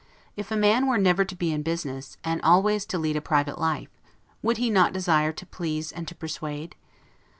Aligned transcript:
If 0.35 0.49
a 0.49 0.57
man 0.57 0.87
were 0.87 0.97
never 0.97 1.23
to 1.23 1.35
be 1.35 1.53
in 1.53 1.61
business, 1.61 2.17
and 2.23 2.41
always 2.41 2.87
to 2.87 2.97
lead 2.97 3.17
a 3.17 3.21
private 3.21 3.59
life, 3.59 3.99
would 4.41 4.57
he 4.57 4.71
not 4.71 4.93
desire 4.93 5.31
to 5.33 5.45
please 5.45 5.91
and 5.91 6.07
to 6.07 6.15
persuade? 6.15 6.75